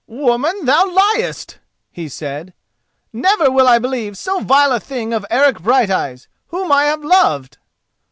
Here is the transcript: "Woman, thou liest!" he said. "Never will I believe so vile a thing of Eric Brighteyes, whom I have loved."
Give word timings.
"Woman, 0.07 0.65
thou 0.65 0.87
liest!" 0.87 1.59
he 1.91 2.09
said. 2.09 2.55
"Never 3.13 3.51
will 3.51 3.67
I 3.67 3.77
believe 3.77 4.17
so 4.17 4.39
vile 4.39 4.71
a 4.71 4.79
thing 4.79 5.13
of 5.13 5.23
Eric 5.29 5.59
Brighteyes, 5.59 6.27
whom 6.47 6.71
I 6.71 6.85
have 6.85 7.03
loved." 7.03 7.59